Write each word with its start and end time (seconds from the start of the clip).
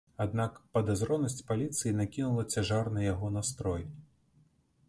Аднак 0.23 0.53
падазронасць 0.77 1.45
паліцыі 1.51 1.95
накінула 1.99 2.47
цяжар 2.57 2.91
на 2.97 3.01
яго 3.13 3.33
настрой. 3.37 3.87